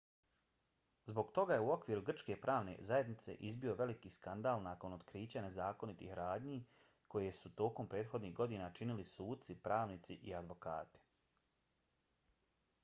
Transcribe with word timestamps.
zbog 1.09 1.27
toga 1.39 1.55
je 1.57 1.61
u 1.65 1.67
okviru 1.73 2.03
grčke 2.09 2.37
pravne 2.45 2.71
zajednice 2.87 3.33
izbio 3.49 3.75
veliki 3.81 4.11
skandal 4.15 4.63
nakon 4.67 4.95
otkrića 4.95 5.43
nezakonitih 5.47 6.13
radnji 6.21 6.57
koje 7.15 7.31
su 7.41 7.51
tokom 7.61 7.89
prethodnih 7.95 8.33
godina 8.39 8.69
činili 8.81 9.05
suci 9.11 9.57
pravnici 9.69 10.17
i 10.31 10.33
advokati 10.39 11.05